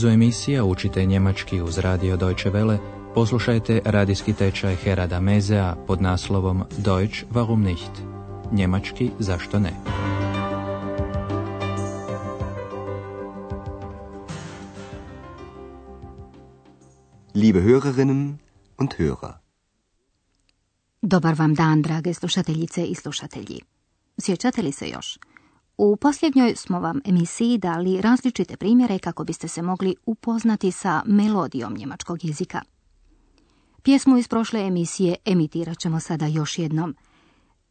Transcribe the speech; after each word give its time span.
nizu 0.00 0.08
emisija 0.08 0.64
Učite 0.64 1.04
njemački 1.04 1.60
uz 1.60 1.78
radio 1.78 2.16
Deutsche 2.16 2.50
Welle 2.50 2.78
poslušajte 3.14 3.80
radijski 3.84 4.32
tečaj 4.32 4.76
Herada 4.76 5.20
Mezea 5.20 5.76
pod 5.86 6.02
naslovom 6.02 6.64
Deutsch 6.78 7.24
warum 7.32 7.62
nicht? 7.62 7.90
Njemački 8.52 9.10
zašto 9.18 9.58
ne? 9.58 9.72
Liebe 17.34 17.60
Hörerinnen 17.60 18.34
und 18.78 18.90
Hörer. 18.98 19.32
Dobar 21.02 21.34
vam 21.38 21.54
dan, 21.54 21.82
drage 21.82 22.14
slušateljice 22.14 22.84
i 22.84 22.94
slušatelji. 22.94 23.60
Sjećate 24.18 24.62
li 24.62 24.72
se 24.72 24.88
još? 24.88 25.18
U 25.82 25.96
posljednjoj 25.96 26.54
smo 26.56 26.80
vam 26.80 27.00
emisiji 27.04 27.58
dali 27.58 28.00
različite 28.00 28.56
primjere 28.56 28.98
kako 28.98 29.24
biste 29.24 29.48
se 29.48 29.62
mogli 29.62 29.94
upoznati 30.06 30.72
sa 30.72 31.02
melodijom 31.06 31.74
njemačkog 31.74 32.24
jezika. 32.24 32.62
Pjesmu 33.82 34.18
iz 34.18 34.28
prošle 34.28 34.60
emisije 34.60 35.16
emitirat 35.24 35.78
ćemo 35.78 36.00
sada 36.00 36.26
još 36.26 36.58
jednom. 36.58 36.96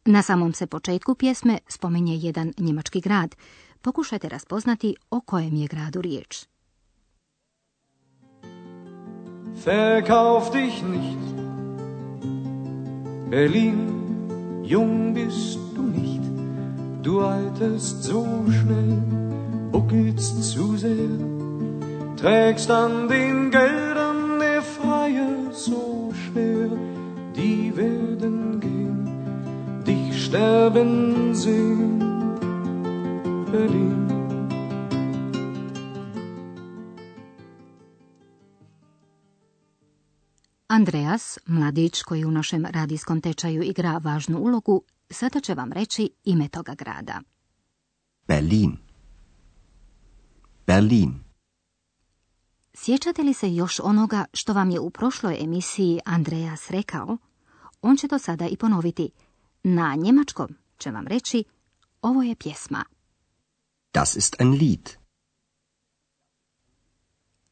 Na 0.04 0.22
samom 0.22 0.52
se 0.52 0.66
početku 0.66 1.14
pjesme 1.14 1.58
spominje 1.68 2.16
jedan 2.16 2.52
njemački 2.58 3.00
grad. 3.00 3.36
Pokušajte 3.80 4.28
raspoznati 4.28 4.96
o 5.10 5.20
kojem 5.20 5.54
je 5.54 5.66
gradu 5.66 6.00
riječ. 6.00 6.46
Verkauf 9.66 10.52
dich 10.52 10.82
nicht, 10.82 11.34
Berlin, 13.30 13.76
jung 14.64 15.14
bist 15.14 15.58
du 15.76 15.82
nicht. 15.82 16.09
Du 17.02 17.20
alterst 17.20 18.04
so 18.04 18.26
schnell, 18.50 19.00
buckelst 19.72 20.52
zu 20.52 20.76
sehr, 20.76 21.08
trägst 22.16 22.70
an 22.70 23.08
den 23.08 23.50
Geldern 23.50 24.38
der 24.38 24.60
Freie 24.62 25.50
so 25.52 26.12
schwer, 26.12 26.68
die 27.34 27.72
werden 27.74 28.60
gehen, 28.60 29.84
dich 29.86 30.24
sterben 30.24 31.34
sehen, 31.34 32.00
Berlin. 33.50 34.00
Andreas, 40.68 41.38
mladić 41.46 42.02
koji 42.02 42.24
u 42.24 42.30
našem 42.30 42.64
radijskom 42.64 43.20
tečaju 43.20 43.62
igra 43.62 44.00
važnu 44.04 44.38
ulogu, 44.38 44.82
sada 45.10 45.40
će 45.40 45.54
vam 45.54 45.72
reći 45.72 46.10
ime 46.24 46.48
toga 46.48 46.74
grada. 46.74 47.20
Berlin. 48.28 48.76
Berlin. 50.66 51.20
Sjećate 52.74 53.22
li 53.22 53.34
se 53.34 53.54
još 53.54 53.80
onoga 53.80 54.24
što 54.32 54.52
vam 54.52 54.70
je 54.70 54.80
u 54.80 54.90
prošloj 54.90 55.36
emisiji 55.40 56.00
Andreas 56.04 56.70
rekao? 56.70 57.16
On 57.82 57.96
će 57.96 58.08
to 58.08 58.18
sada 58.18 58.46
i 58.46 58.56
ponoviti. 58.56 59.10
Na 59.62 59.94
njemačkom 59.94 60.48
će 60.78 60.90
vam 60.90 61.06
reći 61.06 61.44
ovo 62.02 62.22
je 62.22 62.34
pjesma. 62.36 62.84
Das 63.94 64.16
ist 64.16 64.36
ein 64.40 64.50
Lied. 64.50 64.90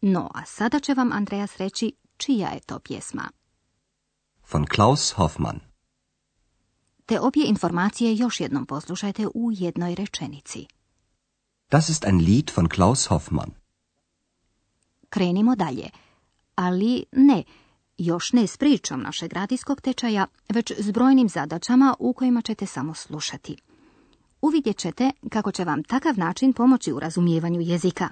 No, 0.00 0.31
a 0.34 0.45
sada 0.45 0.81
će 0.81 0.95
vam 0.95 1.12
Andreas 1.12 1.56
reći 1.56 1.93
čija 2.17 2.48
je 2.48 2.61
to 2.61 2.78
pjesma. 2.78 3.31
Von 4.53 4.67
Klaus 4.67 5.12
Hoffmann. 5.12 5.67
Te 7.09 7.20
obje 7.20 7.45
informacije 7.47 8.17
još 8.17 8.41
jednom 8.41 8.67
poslušajte 8.67 9.27
u 9.34 9.51
jednoj 9.53 9.95
rečenici. 9.95 10.67
Das 11.71 11.88
ist 11.88 12.05
ein 12.05 12.19
Lied 12.19 12.50
von 12.56 12.69
Klaus 12.69 13.06
Hoffmann. 13.06 13.50
Krenimo 15.09 15.56
dalje. 15.56 15.91
Ali 16.55 17.05
ne, 17.12 17.43
još 17.99 18.32
ne 18.32 18.47
s 18.47 18.56
pričom 18.56 19.03
našeg 19.03 19.32
radijskog 19.32 19.81
tečaja, 19.81 20.27
već 20.49 20.72
s 20.78 20.91
brojnim 20.91 21.28
zadaćama 21.28 21.94
u 21.99 22.12
kojima 22.12 22.43
ćete 22.43 22.66
samo 22.66 22.94
slušati. 22.94 23.56
Uvidjet 24.41 24.77
ćete 24.77 25.11
kako 25.31 25.53
će 25.53 25.65
vam 25.65 25.84
takav 25.84 26.19
način 26.19 26.53
pomoći 26.53 26.93
u 26.93 27.00
razumijevanju 27.00 27.61
jezika. 27.61 28.09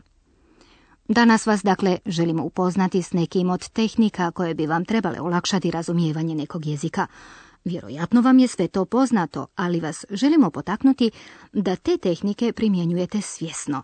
Danas 1.09 1.47
vas 1.47 1.63
dakle 1.63 1.99
želimo 2.07 2.45
upoznati 2.45 3.03
s 3.03 3.13
nekim 3.13 3.51
od 3.51 3.69
tehnika 3.69 4.31
koje 4.31 4.55
bi 4.55 4.67
vam 4.67 4.85
trebale 4.85 5.21
olakšati 5.21 5.71
razumijevanje 5.71 6.35
nekog 6.35 6.67
jezika. 6.67 7.07
Vjerojatno 7.67 8.21
vam 8.21 8.39
je 8.39 8.49
sve 8.49 8.69
to 8.69 8.85
poznato, 8.85 9.47
ali 9.55 9.81
vas 9.81 10.05
želimo 10.11 10.51
potaknuti 10.51 11.11
da 11.53 11.77
te 11.77 11.97
tehnike 11.99 12.53
primjenjujete 12.53 13.21
svjesno. 13.21 13.83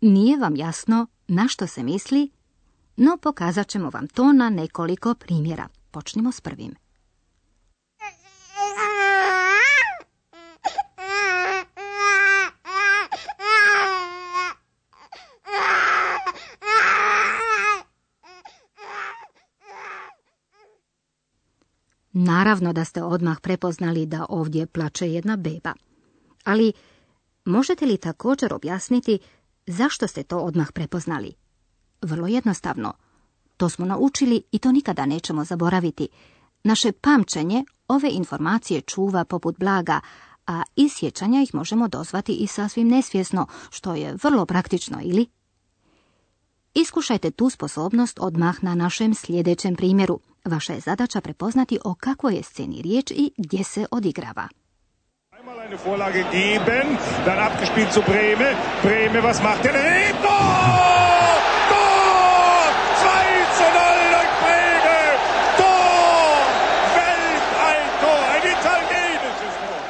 Nije 0.00 0.38
vam 0.38 0.56
jasno 0.56 1.06
na 1.28 1.48
što 1.48 1.66
se 1.66 1.82
misli, 1.82 2.30
no 2.96 3.16
pokazat 3.22 3.68
ćemo 3.68 3.90
vam 3.90 4.08
to 4.08 4.32
na 4.32 4.50
nekoliko 4.50 5.14
primjera. 5.14 5.68
Počnimo 5.90 6.32
s 6.32 6.40
prvim. 6.40 6.83
Naravno 22.54 22.72
da 22.72 22.84
ste 22.84 23.02
odmah 23.02 23.40
prepoznali 23.40 24.06
da 24.06 24.26
ovdje 24.28 24.66
plače 24.66 25.08
jedna 25.08 25.36
beba. 25.36 25.72
Ali 26.44 26.72
možete 27.44 27.86
li 27.86 27.96
također 27.96 28.54
objasniti 28.54 29.18
zašto 29.66 30.06
ste 30.06 30.22
to 30.22 30.38
odmah 30.38 30.72
prepoznali? 30.72 31.34
Vrlo 32.02 32.26
jednostavno. 32.26 32.92
To 33.56 33.68
smo 33.68 33.86
naučili 33.86 34.42
i 34.52 34.58
to 34.58 34.72
nikada 34.72 35.06
nećemo 35.06 35.44
zaboraviti. 35.44 36.08
Naše 36.64 36.92
pamćenje 36.92 37.64
ove 37.88 38.08
informacije 38.10 38.80
čuva 38.80 39.24
poput 39.24 39.58
blaga, 39.58 40.00
a 40.46 40.62
iz 40.76 40.92
sjećanja 40.92 41.42
ih 41.42 41.54
možemo 41.54 41.88
dozvati 41.88 42.32
i 42.32 42.46
sasvim 42.46 42.88
nesvjesno, 42.88 43.46
što 43.70 43.94
je 43.94 44.16
vrlo 44.22 44.46
praktično, 44.46 44.98
ili? 45.02 45.26
Iskušajte 46.76 47.30
tu 47.30 47.50
sposobnost 47.50 48.18
odmah 48.20 48.64
na 48.64 48.74
našem 48.74 49.14
sljedećem 49.14 49.76
primjeru. 49.76 50.20
Vaša 50.44 50.72
je 50.72 50.80
zadaća 50.80 51.20
prepoznati 51.20 51.78
o 51.84 51.94
kakvoj 51.94 52.34
je 52.34 52.42
sceni 52.42 52.82
riječ 52.82 53.10
i 53.10 53.30
gdje 53.36 53.64
se 53.64 53.86
odigrava. 53.90 54.48
Einmal 55.38 55.60
eine 55.60 55.78
Vorlage 55.86 56.24
geben, 56.32 56.96
dann 57.26 57.38
abgespielt 57.38 57.92
zu 57.94 58.02
Breme. 58.06 58.56
Breme, 58.82 59.22
was 59.22 59.42
macht 59.42 59.64
er? 59.64 59.72
Tor! 60.26 61.36
Tor! 61.72 62.66
2 63.02 63.10
zu 63.58 63.64
0 63.64 64.10
durch 64.14 64.32
Breme! 64.42 65.00
Tor! 65.60 66.44
Welt 66.96 67.46
ein 67.70 67.86
Tor! 68.02 68.22
Ein 68.34 68.44
italienisches 68.56 69.54
Tor! 69.66 69.82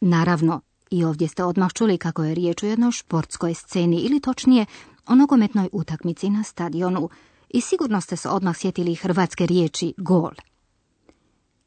Naravno, 0.00 0.62
i 0.90 1.04
ovdje 1.04 1.28
ste 1.28 1.44
odmah 1.44 1.72
čuli 1.72 1.98
kako 1.98 2.24
je 2.24 2.34
riječ 2.34 2.62
o 2.62 2.66
jednoj 2.66 2.92
športskoj 2.92 3.54
sceni 3.54 3.96
ili 3.96 4.20
točnije 4.20 4.66
o 5.06 5.14
nogometnoj 5.14 5.68
utakmici 5.72 6.30
na 6.30 6.42
stadionu 6.42 7.08
i 7.48 7.60
sigurno 7.60 8.00
ste 8.00 8.16
se 8.16 8.28
odmah 8.28 8.56
sjetili 8.56 8.94
hrvatske 8.94 9.46
riječi 9.46 9.94
gol. 9.96 10.30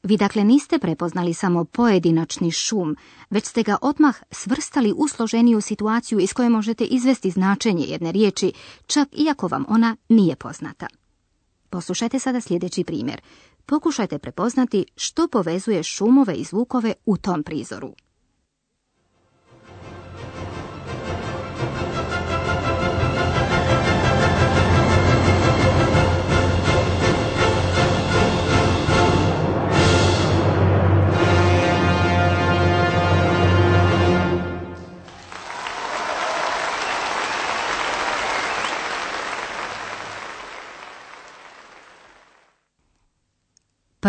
Vi 0.03 0.17
dakle 0.17 0.43
niste 0.43 0.79
prepoznali 0.79 1.33
samo 1.33 1.65
pojedinačni 1.65 2.51
šum, 2.51 2.95
već 3.29 3.45
ste 3.45 3.63
ga 3.63 3.77
odmah 3.81 4.15
svrstali 4.31 4.93
u 4.97 5.07
složeniju 5.07 5.61
situaciju 5.61 6.19
iz 6.19 6.33
koje 6.33 6.49
možete 6.49 6.83
izvesti 6.83 7.31
značenje 7.31 7.85
jedne 7.85 8.11
riječi, 8.11 8.53
čak 8.87 9.07
iako 9.11 9.47
vam 9.47 9.65
ona 9.67 9.95
nije 10.09 10.35
poznata. 10.35 10.87
Poslušajte 11.69 12.19
sada 12.19 12.41
sljedeći 12.41 12.83
primjer. 12.83 13.21
Pokušajte 13.65 14.19
prepoznati 14.19 14.85
što 14.95 15.27
povezuje 15.27 15.83
šumove 15.83 16.35
i 16.35 16.43
zvukove 16.43 16.93
u 17.05 17.17
tom 17.17 17.43
prizoru. 17.43 17.93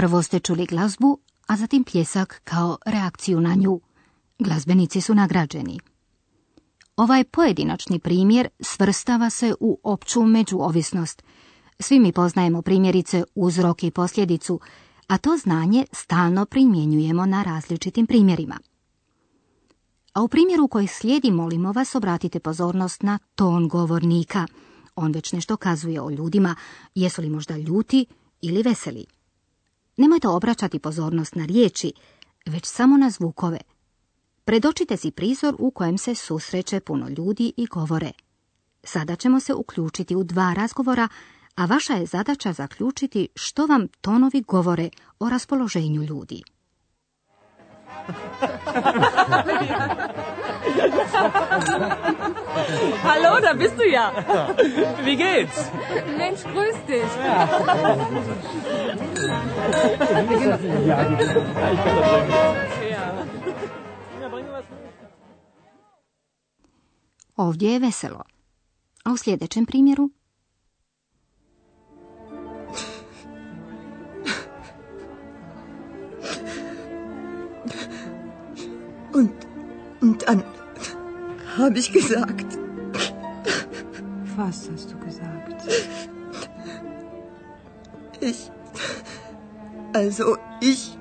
Prvo 0.00 0.22
ste 0.22 0.40
čuli 0.40 0.66
glazbu, 0.66 1.18
a 1.46 1.56
zatim 1.56 1.84
pljesak 1.84 2.40
kao 2.44 2.78
reakciju 2.86 3.40
na 3.40 3.54
nju. 3.54 3.80
Glazbenici 4.38 5.00
su 5.00 5.14
nagrađeni. 5.14 5.80
Ovaj 6.96 7.24
pojedinačni 7.24 7.98
primjer 7.98 8.48
svrstava 8.60 9.30
se 9.30 9.54
u 9.60 9.78
opću 9.82 10.22
međuovisnost. 10.22 11.22
Svi 11.78 12.00
mi 12.00 12.12
poznajemo 12.12 12.62
primjerice 12.62 13.24
uzrok 13.34 13.82
i 13.82 13.90
posljedicu, 13.90 14.60
a 15.06 15.18
to 15.18 15.36
znanje 15.36 15.84
stalno 15.92 16.46
primjenjujemo 16.46 17.26
na 17.26 17.42
različitim 17.42 18.06
primjerima. 18.06 18.58
A 20.12 20.22
u 20.22 20.28
primjeru 20.28 20.68
koji 20.68 20.86
slijedi 20.86 21.30
molimo 21.30 21.72
vas 21.72 21.94
obratite 21.94 22.40
pozornost 22.40 23.02
na 23.02 23.18
ton 23.34 23.68
govornika. 23.68 24.46
On 24.96 25.12
već 25.12 25.32
nešto 25.32 25.56
kazuje 25.56 26.00
o 26.00 26.10
ljudima, 26.10 26.56
jesu 26.94 27.22
li 27.22 27.30
možda 27.30 27.56
ljuti 27.56 28.06
ili 28.40 28.62
veseli. 28.62 29.19
Nemojte 30.00 30.28
obraćati 30.28 30.78
pozornost 30.78 31.34
na 31.34 31.44
riječi, 31.44 31.92
već 32.46 32.66
samo 32.66 32.96
na 32.96 33.10
zvukove. 33.10 33.58
Predočite 34.44 34.96
si 34.96 35.10
prizor 35.10 35.56
u 35.58 35.70
kojem 35.70 35.98
se 35.98 36.14
susreće 36.14 36.80
puno 36.80 37.08
ljudi 37.08 37.52
i 37.56 37.66
govore. 37.66 38.12
Sada 38.84 39.16
ćemo 39.16 39.40
se 39.40 39.54
uključiti 39.54 40.16
u 40.16 40.24
dva 40.24 40.52
razgovora, 40.56 41.08
a 41.54 41.64
vaša 41.64 41.94
je 41.94 42.06
zadaća 42.06 42.52
zaključiti 42.52 43.28
što 43.34 43.66
vam 43.66 43.88
tonovi 44.00 44.40
govore 44.40 44.88
o 45.18 45.28
raspoloženju 45.28 46.02
ljudi. 46.02 46.42
Hallo, 53.02 53.40
da 53.40 53.52
bist 53.54 53.78
du 53.78 53.84
ja. 53.90 54.12
Wie 55.04 55.16
geht's? 55.16 55.70
Mensch, 56.18 56.44
grüß 56.44 56.76
dich. 56.86 57.12
Ovdje 67.36 67.72
je 67.72 67.78
veselo. 67.78 68.22
A 69.04 69.12
u 69.12 69.16
sljedećem 69.16 69.66
primjeru 69.66 70.10
Und, 79.14 79.49
habe 81.60 81.78
ich 81.78 81.92
gesagt, 81.92 82.58
Was 84.36 84.70
hast 84.70 84.90
du 84.92 84.98
gesagt? 84.98 85.58
ich, 88.20 88.50
also 89.92 90.36
ich, 90.60 90.96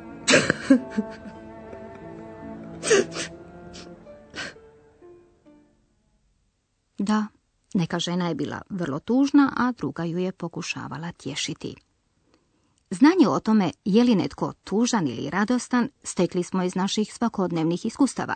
Da, 6.98 7.28
neka 7.74 8.00
žena 8.00 8.28
je 8.28 8.36
bila 8.36 8.62
vrlo 8.70 9.00
tužna, 9.00 9.54
a 9.58 9.72
druga 9.72 10.04
ju 10.04 10.18
je 10.18 10.32
pokušavala 10.32 11.12
tješiti. 11.12 11.76
Znanje 12.90 13.28
o 13.28 13.40
tome 13.40 13.72
je 13.86 14.04
li 14.04 14.16
netko 14.16 14.54
tužan 14.64 15.08
ili 15.08 15.30
radostan 15.30 15.90
stekli 16.04 16.44
smo 16.44 16.64
iz 16.64 16.76
naših 16.76 17.14
svakodnevnih 17.14 17.86
iskustava. 17.86 18.36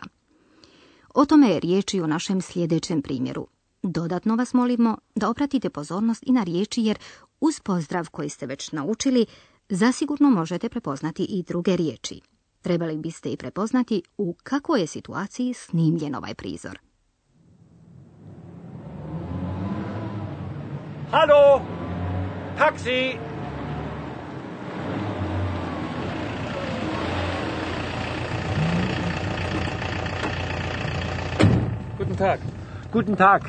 O 1.14 1.24
tome 1.24 1.48
je 1.48 1.60
riječi 1.60 2.00
u 2.00 2.06
našem 2.06 2.40
sljedećem 2.40 3.02
primjeru. 3.02 3.46
Dodatno 3.82 4.36
vas 4.36 4.54
molimo 4.54 4.98
da 5.14 5.28
obratite 5.30 5.70
pozornost 5.70 6.22
i 6.26 6.32
na 6.32 6.42
riječi 6.42 6.82
jer 6.82 6.98
uz 7.40 7.60
pozdrav 7.60 8.10
koji 8.10 8.28
ste 8.28 8.46
već 8.46 8.72
naučili 8.72 9.26
zasigurno 9.68 10.30
možete 10.30 10.68
prepoznati 10.68 11.24
i 11.24 11.42
druge 11.42 11.76
riječi. 11.76 12.20
Trebali 12.62 12.96
biste 12.98 13.32
i 13.32 13.36
prepoznati 13.36 14.02
u 14.18 14.34
kakvoj 14.42 14.80
je 14.80 14.86
situaciji 14.86 15.54
snimljen 15.54 16.14
ovaj 16.14 16.34
prizor. 16.34 16.78
Hallo? 21.10 21.60
Taxi! 22.58 23.33
Guten 32.04 32.16
Tag. 32.18 32.40
Guten 32.92 33.16
Tag. 33.16 33.42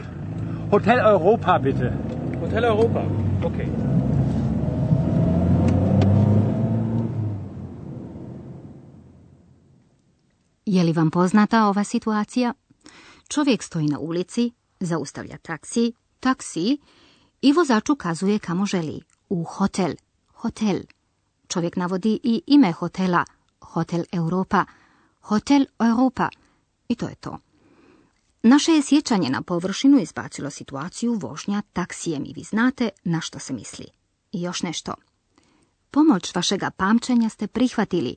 Hotel 0.71 0.99
Europa, 0.99 1.57
bitte. 1.59 1.91
Hotel 2.39 2.63
Europa. 2.63 3.01
Okay. 3.43 3.67
Je 10.65 10.83
li 10.83 10.93
vam 10.93 11.11
poznata 11.11 11.67
ova 11.67 11.83
situacija? 11.83 12.53
Čovjek 13.29 13.63
stoji 13.63 13.87
na 13.87 13.99
ulici, 13.99 14.51
zaustavlja 14.79 15.37
taksi, 15.37 15.93
taksi 16.19 16.77
i 17.41 17.51
vozač 17.53 17.89
ukazuje 17.89 18.39
kamo 18.39 18.65
želi. 18.65 19.01
U 19.29 19.43
hotel, 19.43 19.93
hotel. 20.33 20.79
Čovjek 21.47 21.75
navodi 21.75 22.19
i 22.23 22.41
ime 22.47 22.71
hotela, 22.71 23.25
Hotel 23.61 24.03
Europa, 24.11 24.65
Hotel 25.21 25.65
Europa. 25.79 26.29
I 26.89 26.95
to 26.95 27.09
je 27.09 27.15
to. 27.15 27.44
Naše 28.47 28.71
je 28.71 28.81
sjećanje 28.81 29.29
na 29.29 29.41
površinu 29.41 29.99
izbacilo 29.99 30.49
situaciju 30.49 31.13
vožnja 31.13 31.61
taksijem 31.73 32.25
i 32.25 32.33
vi 32.35 32.43
znate 32.43 32.89
na 33.03 33.21
što 33.21 33.39
se 33.39 33.53
misli. 33.53 33.85
I 34.31 34.41
još 34.41 34.63
nešto. 34.63 34.93
Pomoć 35.91 36.35
vašega 36.35 36.71
pamćenja 36.71 37.29
ste 37.29 37.47
prihvatili, 37.47 38.15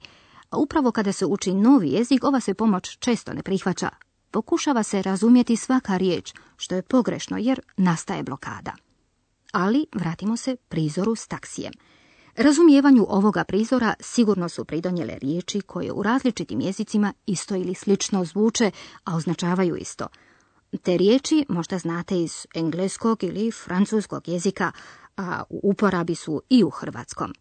a 0.50 0.56
upravo 0.56 0.92
kada 0.92 1.12
se 1.12 1.26
uči 1.26 1.54
novi 1.54 1.90
jezik, 1.90 2.24
ova 2.24 2.40
se 2.40 2.54
pomoć 2.54 2.98
često 2.98 3.32
ne 3.32 3.42
prihvaća. 3.42 3.88
Pokušava 4.30 4.82
se 4.82 5.02
razumjeti 5.02 5.56
svaka 5.56 5.96
riječ, 5.96 6.32
što 6.56 6.74
je 6.74 6.82
pogrešno 6.82 7.36
jer 7.38 7.60
nastaje 7.76 8.22
blokada. 8.22 8.72
Ali 9.52 9.86
vratimo 9.94 10.36
se 10.36 10.56
prizoru 10.56 11.14
s 11.16 11.26
taksijem. 11.26 11.72
Razumijevanju 12.38 13.06
ovoga 13.08 13.44
prizora 13.44 13.94
sigurno 14.00 14.48
su 14.48 14.64
pridonjele 14.64 15.18
riječi 15.18 15.60
koje 15.60 15.92
u 15.92 16.02
različitim 16.02 16.60
jezicima 16.60 17.12
isto 17.26 17.56
ili 17.56 17.74
slično 17.74 18.24
zvuče, 18.24 18.70
a 19.04 19.16
označavaju 19.16 19.76
isto. 19.76 20.06
Te 20.82 20.96
riječi 20.96 21.44
možda 21.48 21.78
znate 21.78 22.22
iz 22.22 22.46
engleskog 22.54 23.24
ili 23.24 23.50
francuskog 23.50 24.28
jezika, 24.28 24.72
a 25.16 25.42
u 25.50 25.60
uporabi 25.62 26.14
su 26.14 26.42
i 26.48 26.64
u 26.64 26.70
hrvatskom. 26.70 27.34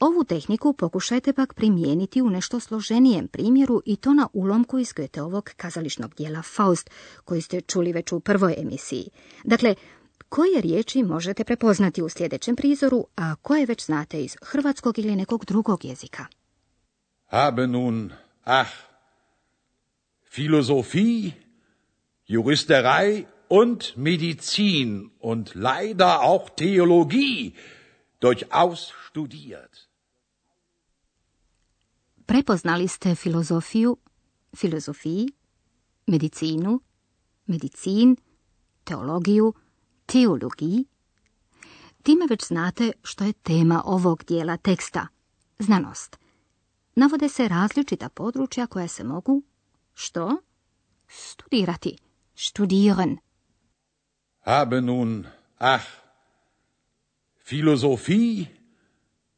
Ovu 0.00 0.24
tehniku 0.24 0.72
pokušajte 0.72 1.32
pak 1.32 1.54
primijeniti 1.54 2.22
u 2.22 2.30
nešto 2.30 2.60
složenijem 2.60 3.28
primjeru 3.28 3.82
i 3.84 3.96
to 3.96 4.14
na 4.14 4.28
ulomku 4.32 4.78
iz 4.78 4.92
ovog 5.22 5.50
kazališnog 5.56 6.14
dijela 6.14 6.42
Faust, 6.42 6.90
koji 7.24 7.42
ste 7.42 7.60
čuli 7.60 7.92
već 7.92 8.12
u 8.12 8.20
prvoj 8.20 8.54
emisiji. 8.58 9.08
Dakle, 9.44 9.74
koje 10.28 10.60
riječi 10.60 11.02
možete 11.02 11.44
prepoznati 11.44 12.02
u 12.02 12.08
sljedećem 12.08 12.56
prizoru, 12.56 13.06
a 13.16 13.34
koje 13.34 13.66
već 13.66 13.86
znate 13.86 14.24
iz 14.24 14.36
hrvatskog 14.42 14.98
ili 14.98 15.16
nekog 15.16 15.44
drugog 15.44 15.84
jezika? 15.84 16.26
Habe 17.26 17.66
nun, 17.66 18.12
ach, 18.44 18.70
Philosophie, 20.30 21.32
Juristerei 22.28 23.24
und 23.48 23.84
Medizin 23.96 25.10
und 25.20 25.54
leider 25.54 26.18
auch 26.20 26.50
Theologie 26.56 27.52
durchaus 28.20 28.92
studiert. 29.08 29.86
Prepoznali 32.26 32.88
ste 32.88 33.14
filozofiju, 33.14 33.96
filozofiji, 34.56 35.28
medicinu, 36.06 36.80
medicin, 37.46 38.16
teologiju, 38.84 39.54
teologiji, 40.06 40.84
time 42.02 42.26
već 42.30 42.46
znate 42.46 42.92
što 43.02 43.24
je 43.24 43.32
tema 43.32 43.82
ovog 43.84 44.24
dijela 44.24 44.56
teksta, 44.56 45.06
znanost. 45.58 46.16
Navode 46.94 47.28
se 47.28 47.48
različita 47.48 48.08
područja 48.08 48.66
koja 48.66 48.88
se 48.88 49.04
mogu, 49.04 49.42
što? 49.94 50.36
Studirati, 51.08 51.96
studieren. 52.34 53.18
Habe 54.44 54.80
nun, 54.80 55.26
ach, 55.58 55.84
Philosophie, 57.44 58.46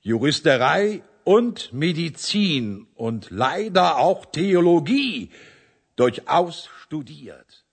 Juristerei 0.02 1.02
und 1.24 1.72
Medizin 1.72 2.86
und 2.96 3.30
leider 3.30 3.96
auch 3.96 4.26
Theologie 4.32 5.28
durchaus 5.96 6.68
studiert. 6.84 7.67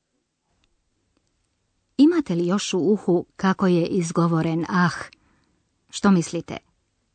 Imate 1.98 2.36
li 2.36 2.48
još 2.48 2.74
u 2.74 2.80
uhu 2.80 3.26
kako 3.36 3.68
je 3.68 3.86
izgovoren 3.86 4.66
ah? 4.70 4.90
Što 5.90 6.12
mislite? 6.12 6.58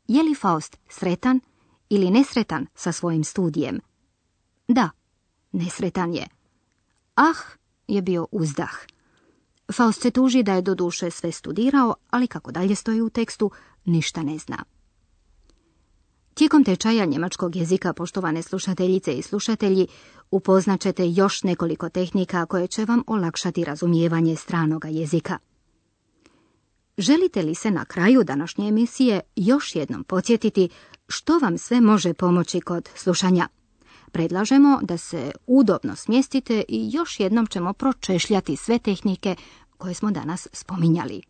Je 0.09 0.23
li 0.23 0.35
Faust 0.35 0.77
sretan 0.89 1.41
ili 1.89 2.11
nesretan 2.11 2.67
sa 2.75 2.93
svojim 2.93 3.25
studijem? 3.25 3.81
Da, 4.69 4.91
nesretan 5.53 6.15
je. 6.15 6.27
Ah 7.15 7.61
je 7.89 8.03
bio 8.03 8.27
uzdah. 8.33 8.75
Faust 9.73 10.03
se 10.03 10.11
tuži 10.11 10.43
da 10.43 10.55
je 10.55 10.63
do 10.63 10.75
duše 10.75 11.11
sve 11.11 11.33
studirao, 11.33 11.95
ali 12.11 12.27
kako 12.27 12.53
dalje 12.53 12.75
stoji 12.75 13.01
u 13.01 13.11
tekstu, 13.11 13.51
ništa 13.85 14.23
ne 14.23 14.39
zna. 14.39 14.65
Tijekom 16.35 16.65
tečaja 16.65 17.05
njemačkog 17.05 17.57
jezika, 17.57 17.93
poštovane 17.93 18.43
slušateljice 18.43 19.13
i 19.13 19.23
slušatelji, 19.23 19.87
upoznaćete 20.31 21.09
još 21.09 21.43
nekoliko 21.43 21.89
tehnika 21.89 22.47
koje 22.47 22.67
će 22.67 22.85
vam 22.85 23.03
olakšati 23.07 23.65
razumijevanje 23.65 24.37
stranoga 24.37 24.89
jezika. 24.89 25.39
Želite 26.99 27.43
li 27.43 27.55
se 27.55 27.71
na 27.71 27.85
kraju 27.85 28.25
današnje 28.25 28.69
emisije 28.69 29.21
još 29.37 29.77
jednom 29.77 30.05
podsjetiti 30.05 30.69
što 31.09 31.39
vam 31.39 31.59
sve 31.59 31.81
može 31.81 32.15
pomoći 32.15 32.61
kod 32.61 32.89
slušanja? 32.95 33.49
Predlažemo 34.13 34.79
da 34.83 34.97
se 34.97 35.33
udobno 35.47 35.97
smjestite 35.97 36.65
i 36.69 36.91
još 36.93 37.21
jednom 37.21 37.47
ćemo 37.47 37.73
pročešljati 37.73 38.57
sve 38.57 38.79
tehnike 38.79 39.37
koje 39.79 39.95
smo 39.95 40.11
danas 40.11 40.49
spominjali. 40.53 41.30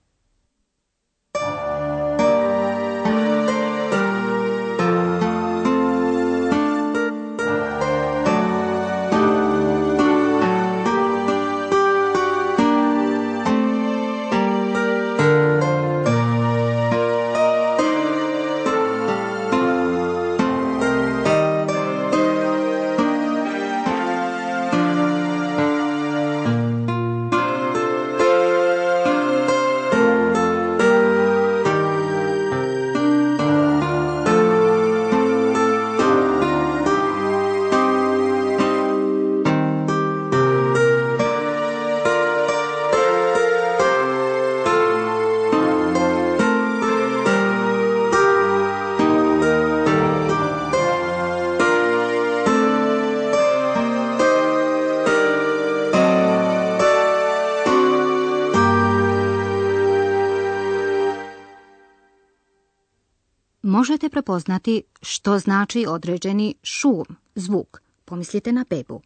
Možete 63.70 64.08
prepoznati 64.08 64.82
što 65.02 65.38
znači 65.38 65.84
određeni 65.88 66.54
šum, 66.62 67.04
zvuk. 67.34 67.80
Pomislite 68.04 68.52
na 68.52 68.64
bebu. 68.70 69.00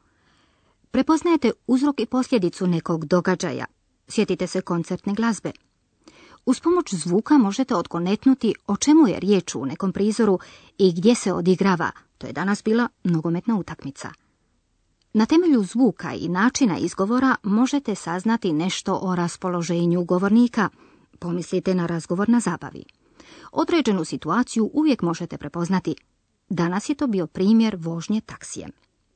Prepoznajete 0.90 1.52
uzrok 1.66 2.00
i 2.00 2.06
posljedicu 2.06 2.66
nekog 2.66 3.04
događaja. 3.04 3.64
Sjetite 4.08 4.46
se 4.46 4.60
koncertne 4.60 5.14
glazbe. 5.14 5.52
Uz 6.46 6.60
pomoć 6.60 6.94
zvuka 6.94 7.38
možete 7.38 7.74
odkonetnuti 7.74 8.54
o 8.66 8.76
čemu 8.76 9.08
je 9.08 9.20
riječ 9.20 9.54
u 9.54 9.66
nekom 9.66 9.92
prizoru 9.92 10.38
i 10.78 10.92
gdje 10.92 11.14
se 11.14 11.32
odigrava. 11.32 11.90
To 12.18 12.26
je 12.26 12.32
danas 12.32 12.64
bila 12.64 12.88
nogometna 13.04 13.56
utakmica. 13.56 14.12
Na 15.12 15.26
temelju 15.26 15.64
zvuka 15.64 16.14
i 16.14 16.28
načina 16.28 16.78
izgovora 16.78 17.36
možete 17.42 17.94
saznati 17.94 18.52
nešto 18.52 18.98
o 19.02 19.14
raspoloženju 19.14 20.04
govornika. 20.04 20.68
Pomislite 21.18 21.74
na 21.74 21.86
razgovor 21.86 22.28
na 22.28 22.40
zabavi. 22.40 22.84
Određenu 23.56 24.04
situaciju 24.04 24.70
uvijek 24.72 25.02
možete 25.02 25.38
prepoznati. 25.38 25.94
Danas 26.48 26.88
je 26.88 26.94
to 26.94 27.06
bio 27.06 27.26
primjer 27.26 27.76
vožnje 27.78 28.20
taksijem. 28.20 28.70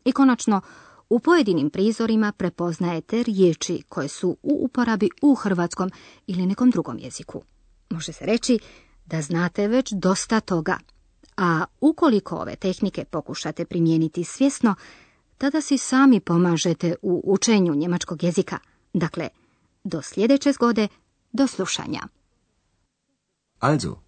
I 0.04 0.12
konačno, 0.12 0.61
u 1.09 1.21
pojedinim 1.21 1.71
prizorima 1.71 2.33
prepoznajete 2.33 3.23
riječi 3.23 3.83
koje 3.88 4.09
su 4.09 4.37
u 4.42 4.64
uporabi 4.64 5.09
u 5.23 5.35
hrvatskom 5.35 5.90
ili 6.26 6.47
nekom 6.47 6.71
drugom 6.71 6.99
jeziku. 6.99 7.42
Može 7.90 8.12
se 8.12 8.26
reći 8.26 8.59
da 9.07 9.23
znate 9.23 9.68
već 9.68 9.92
dosta 9.92 10.40
toga, 10.40 10.78
a 11.37 11.64
ukoliko 11.80 12.37
ove 12.37 12.57
tehnike 12.57 13.04
pokušate 13.04 13.64
primijeniti 13.64 14.25
svjesno, 14.25 14.75
tada 15.38 15.61
si 15.61 15.78
sami 15.78 16.21
pomažete 16.21 16.95
u 17.02 17.23
učenju 17.25 17.75
njemačkog 17.75 18.23
jezika. 18.23 18.59
Dakle, 18.92 19.28
do 19.85 20.02
sljedeće 20.02 20.52
zgode, 20.52 20.88
do 21.33 21.47
slušanja. 21.47 22.00
Also, 23.59 24.07